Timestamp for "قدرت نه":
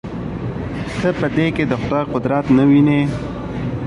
2.13-2.63